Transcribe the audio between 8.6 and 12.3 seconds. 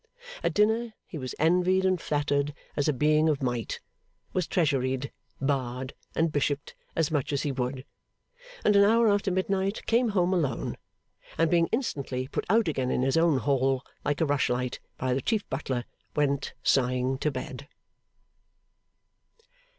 and an hour after midnight came home alone, and being instantly